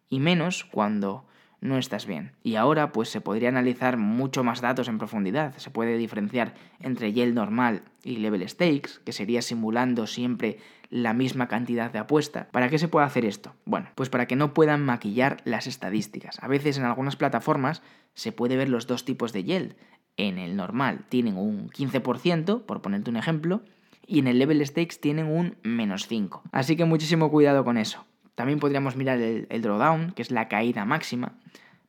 Y 0.09 0.19
menos 0.19 0.63
cuando 0.63 1.25
no 1.59 1.77
estás 1.77 2.05
bien. 2.05 2.33
Y 2.43 2.55
ahora 2.55 2.91
pues 2.91 3.09
se 3.09 3.19
podría 3.19 3.49
analizar 3.49 3.97
mucho 3.97 4.43
más 4.43 4.61
datos 4.61 4.87
en 4.87 4.99
profundidad. 4.99 5.57
Se 5.57 5.71
puede 5.71 5.97
diferenciar 5.97 6.53
entre 6.79 7.13
yield 7.13 7.33
normal 7.33 7.81
y 8.03 8.17
level 8.17 8.47
stakes, 8.47 8.99
que 9.03 9.11
sería 9.11 9.41
simulando 9.41 10.05
siempre 10.07 10.59
la 10.91 11.13
misma 11.13 11.47
cantidad 11.47 11.91
de 11.91 11.99
apuesta. 11.99 12.47
¿Para 12.51 12.69
qué 12.69 12.77
se 12.77 12.87
puede 12.87 13.07
hacer 13.07 13.25
esto? 13.25 13.55
Bueno, 13.65 13.89
pues 13.95 14.09
para 14.09 14.27
que 14.27 14.35
no 14.35 14.53
puedan 14.53 14.85
maquillar 14.85 15.37
las 15.45 15.67
estadísticas. 15.67 16.41
A 16.41 16.47
veces 16.47 16.77
en 16.77 16.85
algunas 16.85 17.15
plataformas 17.15 17.81
se 18.13 18.31
puede 18.31 18.55
ver 18.55 18.69
los 18.69 18.87
dos 18.87 19.03
tipos 19.03 19.33
de 19.33 19.43
yield. 19.43 19.75
En 20.17 20.37
el 20.37 20.55
normal 20.55 21.05
tienen 21.09 21.37
un 21.37 21.69
15%, 21.69 22.63
por 22.63 22.81
ponerte 22.81 23.09
un 23.09 23.17
ejemplo, 23.17 23.61
y 24.05 24.19
en 24.19 24.27
el 24.27 24.39
level 24.39 24.65
stakes 24.65 24.97
tienen 24.99 25.27
un 25.27 25.55
menos 25.63 26.07
5. 26.07 26.43
Así 26.51 26.75
que 26.75 26.85
muchísimo 26.85 27.29
cuidado 27.29 27.63
con 27.63 27.77
eso. 27.77 28.05
También 28.35 28.59
podríamos 28.59 28.95
mirar 28.95 29.19
el, 29.19 29.61
drawdown, 29.61 30.11
que 30.11 30.21
es 30.21 30.31
la 30.31 30.47
caída 30.47 30.85
máxima. 30.85 31.33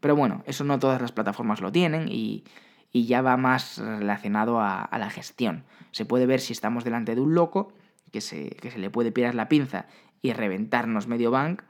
Pero 0.00 0.16
bueno, 0.16 0.42
eso 0.46 0.64
no 0.64 0.78
todas 0.78 1.00
las 1.00 1.12
plataformas 1.12 1.60
lo 1.60 1.72
tienen 1.72 2.08
y, 2.08 2.44
ya 2.92 3.22
va 3.22 3.36
más 3.36 3.78
relacionado 3.78 4.60
a, 4.60 4.88
la 4.98 5.10
gestión. 5.10 5.64
Se 5.92 6.04
puede 6.04 6.26
ver 6.26 6.40
si 6.40 6.52
estamos 6.52 6.84
delante 6.84 7.14
de 7.14 7.20
un 7.20 7.34
loco, 7.34 7.72
que 8.12 8.20
se, 8.20 8.50
que 8.50 8.70
se 8.70 8.78
le 8.78 8.90
puede 8.90 9.12
pirar 9.12 9.34
la 9.34 9.48
pinza 9.48 9.86
y 10.22 10.32
reventarnos 10.32 11.06
medio 11.06 11.30
bank, 11.30 11.62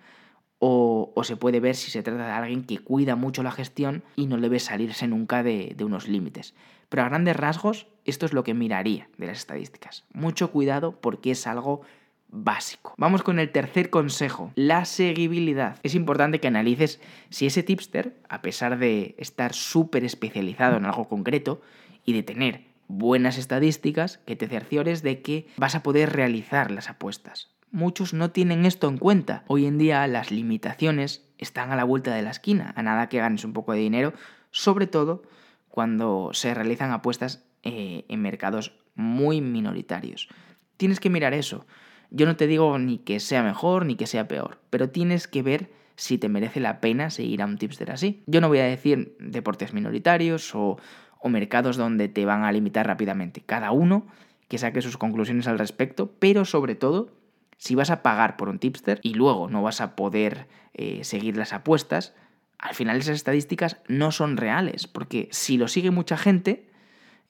o, 0.60 1.12
se 1.24 1.36
puede 1.36 1.58
ver 1.58 1.74
si 1.74 1.90
se 1.90 2.02
trata 2.02 2.26
de 2.26 2.32
alguien 2.32 2.64
que 2.64 2.78
cuida 2.78 3.16
mucho 3.16 3.42
la 3.42 3.50
gestión 3.50 4.04
y 4.14 4.26
no 4.26 4.36
debe 4.36 4.60
salirse 4.60 5.08
nunca 5.08 5.42
de, 5.42 5.72
de 5.74 5.84
unos 5.84 6.06
límites. 6.06 6.54
Pero 6.90 7.02
a 7.02 7.08
grandes 7.08 7.36
rasgos, 7.36 7.86
esto 8.04 8.26
es 8.26 8.34
lo 8.34 8.44
que 8.44 8.52
miraría 8.52 9.08
de 9.16 9.26
las 9.26 9.38
estadísticas. 9.38 10.04
Mucho 10.12 10.50
cuidado 10.50 11.00
porque 11.00 11.30
es 11.30 11.46
algo 11.46 11.80
básico. 12.28 12.94
Vamos 12.98 13.22
con 13.22 13.38
el 13.38 13.50
tercer 13.50 13.88
consejo, 13.88 14.52
la 14.54 14.84
seguibilidad. 14.84 15.78
Es 15.82 15.94
importante 15.94 16.40
que 16.40 16.48
analices 16.48 17.00
si 17.30 17.46
ese 17.46 17.62
tipster, 17.62 18.16
a 18.28 18.42
pesar 18.42 18.78
de 18.78 19.14
estar 19.18 19.54
súper 19.54 20.04
especializado 20.04 20.76
en 20.76 20.84
algo 20.84 21.08
concreto 21.08 21.62
y 22.04 22.12
de 22.12 22.22
tener 22.22 22.64
buenas 22.86 23.38
estadísticas, 23.38 24.18
que 24.26 24.36
te 24.36 24.46
cerciores 24.46 25.02
de 25.02 25.22
que 25.22 25.46
vas 25.56 25.74
a 25.74 25.82
poder 25.82 26.12
realizar 26.12 26.70
las 26.70 26.90
apuestas 26.90 27.50
muchos 27.70 28.14
no 28.14 28.30
tienen 28.30 28.66
esto 28.66 28.88
en 28.88 28.98
cuenta. 28.98 29.44
Hoy 29.46 29.66
en 29.66 29.78
día 29.78 30.06
las 30.06 30.30
limitaciones 30.30 31.24
están 31.38 31.72
a 31.72 31.76
la 31.76 31.84
vuelta 31.84 32.14
de 32.14 32.22
la 32.22 32.30
esquina, 32.30 32.72
a 32.76 32.82
nada 32.82 33.08
que 33.08 33.18
ganes 33.18 33.44
un 33.44 33.52
poco 33.52 33.72
de 33.72 33.78
dinero, 33.78 34.12
sobre 34.50 34.86
todo 34.86 35.22
cuando 35.68 36.30
se 36.32 36.52
realizan 36.54 36.90
apuestas 36.90 37.44
eh, 37.62 38.04
en 38.08 38.22
mercados 38.22 38.74
muy 38.94 39.40
minoritarios. 39.40 40.28
Tienes 40.76 41.00
que 41.00 41.10
mirar 41.10 41.34
eso. 41.34 41.66
Yo 42.10 42.26
no 42.26 42.36
te 42.36 42.46
digo 42.46 42.78
ni 42.78 42.98
que 42.98 43.20
sea 43.20 43.42
mejor 43.42 43.86
ni 43.86 43.94
que 43.94 44.06
sea 44.06 44.26
peor, 44.26 44.58
pero 44.70 44.90
tienes 44.90 45.28
que 45.28 45.42
ver 45.42 45.70
si 45.94 46.18
te 46.18 46.28
merece 46.28 46.60
la 46.60 46.80
pena 46.80 47.10
seguir 47.10 47.42
a 47.42 47.46
un 47.46 47.58
tipster 47.58 47.90
así. 47.90 48.22
Yo 48.26 48.40
no 48.40 48.48
voy 48.48 48.58
a 48.58 48.64
decir 48.64 49.16
deportes 49.20 49.72
minoritarios 49.74 50.54
o, 50.54 50.78
o 51.20 51.28
mercados 51.28 51.76
donde 51.76 52.08
te 52.08 52.24
van 52.24 52.42
a 52.42 52.52
limitar 52.52 52.86
rápidamente. 52.86 53.42
Cada 53.42 53.70
uno 53.70 54.06
que 54.48 54.58
saque 54.58 54.82
sus 54.82 54.96
conclusiones 54.96 55.46
al 55.46 55.58
respecto, 55.58 56.10
pero 56.18 56.44
sobre 56.44 56.74
todo 56.74 57.19
si 57.60 57.74
vas 57.74 57.90
a 57.90 58.02
pagar 58.02 58.38
por 58.38 58.48
un 58.48 58.58
tipster 58.58 59.00
y 59.02 59.12
luego 59.12 59.50
no 59.50 59.62
vas 59.62 59.82
a 59.82 59.94
poder 59.94 60.48
eh, 60.72 61.04
seguir 61.04 61.36
las 61.36 61.52
apuestas, 61.52 62.14
al 62.58 62.74
final 62.74 62.96
esas 62.96 63.16
estadísticas 63.16 63.76
no 63.86 64.12
son 64.12 64.38
reales, 64.38 64.86
porque 64.86 65.28
si 65.30 65.58
lo 65.58 65.68
sigue 65.68 65.90
mucha 65.90 66.16
gente, 66.16 66.70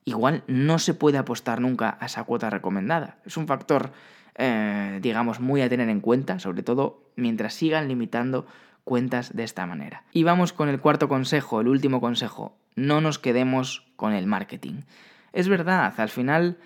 igual 0.04 0.44
no 0.46 0.78
se 0.78 0.94
puede 0.94 1.18
apostar 1.18 1.60
nunca 1.60 1.98
a 2.00 2.06
esa 2.06 2.22
cuota 2.22 2.48
recomendada. 2.48 3.18
Es 3.26 3.36
un 3.36 3.48
factor, 3.48 3.90
eh, 4.36 5.00
digamos, 5.02 5.40
muy 5.40 5.62
a 5.62 5.68
tener 5.68 5.88
en 5.88 6.00
cuenta, 6.00 6.38
sobre 6.38 6.62
todo 6.62 7.10
mientras 7.16 7.52
sigan 7.52 7.88
limitando 7.88 8.46
cuentas 8.84 9.34
de 9.34 9.42
esta 9.42 9.66
manera. 9.66 10.04
Y 10.12 10.22
vamos 10.22 10.52
con 10.52 10.68
el 10.68 10.78
cuarto 10.78 11.08
consejo, 11.08 11.60
el 11.60 11.66
último 11.66 12.00
consejo, 12.00 12.56
no 12.76 13.00
nos 13.00 13.18
quedemos 13.18 13.84
con 13.96 14.12
el 14.12 14.28
marketing. 14.28 14.82
Es 15.32 15.48
verdad, 15.48 15.92
al 15.96 16.08
final 16.08 16.56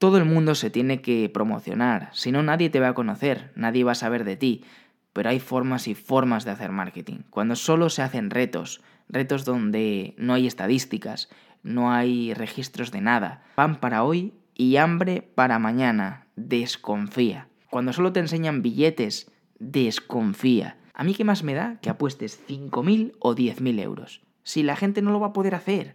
todo 0.00 0.16
el 0.16 0.24
mundo 0.24 0.54
se 0.54 0.70
tiene 0.70 1.02
que 1.02 1.28
promocionar, 1.28 2.08
si 2.14 2.32
no 2.32 2.42
nadie 2.42 2.70
te 2.70 2.80
va 2.80 2.88
a 2.88 2.94
conocer, 2.94 3.52
nadie 3.54 3.84
va 3.84 3.92
a 3.92 3.94
saber 3.94 4.24
de 4.24 4.34
ti, 4.34 4.64
pero 5.12 5.28
hay 5.28 5.40
formas 5.40 5.88
y 5.88 5.94
formas 5.94 6.46
de 6.46 6.52
hacer 6.52 6.72
marketing. 6.72 7.18
Cuando 7.28 7.54
solo 7.54 7.90
se 7.90 8.00
hacen 8.00 8.30
retos, 8.30 8.80
retos 9.10 9.44
donde 9.44 10.14
no 10.16 10.32
hay 10.32 10.46
estadísticas, 10.46 11.28
no 11.62 11.92
hay 11.92 12.32
registros 12.32 12.92
de 12.92 13.02
nada, 13.02 13.42
pan 13.56 13.78
para 13.78 14.02
hoy 14.02 14.32
y 14.54 14.76
hambre 14.76 15.20
para 15.34 15.58
mañana, 15.58 16.26
desconfía. 16.34 17.48
Cuando 17.68 17.92
solo 17.92 18.10
te 18.10 18.20
enseñan 18.20 18.62
billetes, 18.62 19.30
desconfía. 19.58 20.78
A 20.94 21.04
mí 21.04 21.12
qué 21.12 21.24
más 21.24 21.42
me 21.42 21.52
da 21.52 21.76
que 21.82 21.90
apuestes 21.90 22.42
5.000 22.48 23.16
o 23.18 23.36
10.000 23.36 23.78
euros. 23.82 24.22
Si 24.44 24.62
la 24.62 24.76
gente 24.76 25.02
no 25.02 25.10
lo 25.10 25.20
va 25.20 25.26
a 25.28 25.32
poder 25.34 25.54
hacer, 25.54 25.94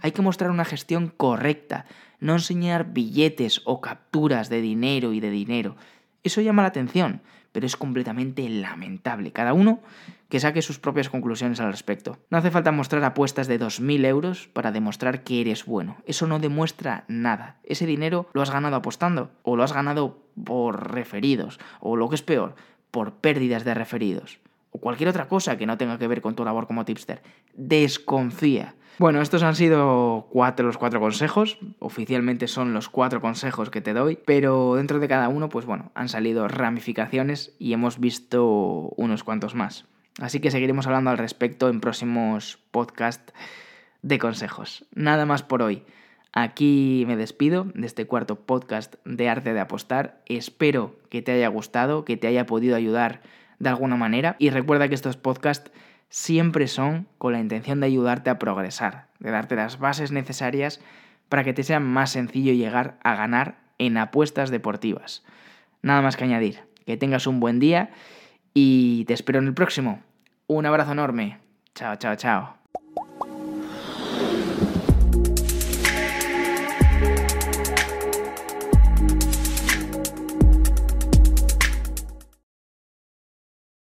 hay 0.00 0.10
que 0.10 0.22
mostrar 0.22 0.50
una 0.50 0.64
gestión 0.64 1.12
correcta, 1.16 1.86
no 2.24 2.32
enseñar 2.32 2.94
billetes 2.94 3.60
o 3.66 3.82
capturas 3.82 4.48
de 4.48 4.62
dinero 4.62 5.12
y 5.12 5.20
de 5.20 5.28
dinero. 5.28 5.76
Eso 6.22 6.40
llama 6.40 6.62
la 6.62 6.68
atención, 6.68 7.20
pero 7.52 7.66
es 7.66 7.76
completamente 7.76 8.48
lamentable. 8.48 9.30
Cada 9.30 9.52
uno 9.52 9.82
que 10.30 10.40
saque 10.40 10.62
sus 10.62 10.78
propias 10.78 11.10
conclusiones 11.10 11.60
al 11.60 11.70
respecto. 11.70 12.16
No 12.30 12.38
hace 12.38 12.50
falta 12.50 12.72
mostrar 12.72 13.04
apuestas 13.04 13.46
de 13.46 13.60
2.000 13.60 14.06
euros 14.06 14.48
para 14.48 14.72
demostrar 14.72 15.22
que 15.22 15.42
eres 15.42 15.66
bueno. 15.66 15.98
Eso 16.06 16.26
no 16.26 16.38
demuestra 16.38 17.04
nada. 17.08 17.58
Ese 17.62 17.84
dinero 17.84 18.26
lo 18.32 18.40
has 18.40 18.50
ganado 18.50 18.76
apostando, 18.76 19.30
o 19.42 19.54
lo 19.54 19.62
has 19.62 19.74
ganado 19.74 20.24
por 20.42 20.94
referidos, 20.94 21.60
o 21.80 21.94
lo 21.94 22.08
que 22.08 22.14
es 22.14 22.22
peor, 22.22 22.54
por 22.90 23.16
pérdidas 23.16 23.64
de 23.64 23.74
referidos, 23.74 24.40
o 24.74 24.80
cualquier 24.80 25.08
otra 25.08 25.28
cosa 25.28 25.56
que 25.56 25.66
no 25.66 25.78
tenga 25.78 25.98
que 25.98 26.08
ver 26.08 26.20
con 26.20 26.34
tu 26.34 26.44
labor 26.44 26.66
como 26.66 26.84
tipster. 26.84 27.22
Desconfía. 27.54 28.74
Bueno, 28.98 29.20
estos 29.20 29.42
han 29.44 29.54
sido 29.54 30.26
cuatro, 30.30 30.66
los 30.66 30.78
cuatro 30.78 30.98
consejos. 30.98 31.58
Oficialmente 31.78 32.48
son 32.48 32.74
los 32.74 32.88
cuatro 32.88 33.20
consejos 33.20 33.70
que 33.70 33.80
te 33.80 33.92
doy, 33.92 34.18
pero 34.26 34.74
dentro 34.74 34.98
de 34.98 35.08
cada 35.08 35.28
uno, 35.28 35.48
pues 35.48 35.64
bueno, 35.64 35.92
han 35.94 36.08
salido 36.08 36.48
ramificaciones 36.48 37.54
y 37.58 37.72
hemos 37.72 38.00
visto 38.00 38.92
unos 38.96 39.22
cuantos 39.22 39.54
más. 39.54 39.84
Así 40.20 40.40
que 40.40 40.50
seguiremos 40.50 40.86
hablando 40.86 41.10
al 41.10 41.18
respecto 41.18 41.68
en 41.68 41.80
próximos 41.80 42.58
podcasts 42.72 43.32
de 44.02 44.18
consejos. 44.18 44.84
Nada 44.92 45.24
más 45.24 45.44
por 45.44 45.62
hoy. 45.62 45.84
Aquí 46.32 47.04
me 47.06 47.16
despido 47.16 47.66
de 47.74 47.86
este 47.86 48.06
cuarto 48.06 48.40
podcast 48.40 48.96
de 49.04 49.28
arte 49.28 49.54
de 49.54 49.60
apostar. 49.60 50.20
Espero 50.26 50.96
que 51.10 51.22
te 51.22 51.30
haya 51.30 51.46
gustado, 51.46 52.04
que 52.04 52.16
te 52.16 52.26
haya 52.26 52.44
podido 52.44 52.74
ayudar 52.74 53.22
de 53.58 53.68
alguna 53.68 53.96
manera. 53.96 54.36
Y 54.38 54.50
recuerda 54.50 54.88
que 54.88 54.94
estos 54.94 55.16
podcasts 55.16 55.70
siempre 56.08 56.68
son 56.68 57.08
con 57.18 57.32
la 57.32 57.40
intención 57.40 57.80
de 57.80 57.86
ayudarte 57.86 58.30
a 58.30 58.38
progresar, 58.38 59.08
de 59.18 59.30
darte 59.30 59.56
las 59.56 59.78
bases 59.78 60.12
necesarias 60.12 60.80
para 61.28 61.44
que 61.44 61.52
te 61.52 61.62
sea 61.62 61.80
más 61.80 62.10
sencillo 62.10 62.52
llegar 62.52 62.98
a 63.02 63.14
ganar 63.14 63.58
en 63.78 63.96
apuestas 63.96 64.50
deportivas. 64.50 65.24
Nada 65.82 66.02
más 66.02 66.16
que 66.16 66.24
añadir, 66.24 66.60
que 66.86 66.96
tengas 66.96 67.26
un 67.26 67.40
buen 67.40 67.58
día 67.58 67.90
y 68.52 69.04
te 69.06 69.14
espero 69.14 69.38
en 69.38 69.46
el 69.46 69.54
próximo. 69.54 70.02
Un 70.46 70.66
abrazo 70.66 70.92
enorme. 70.92 71.38
Chao, 71.74 71.96
chao, 71.96 72.14
chao. 72.16 72.63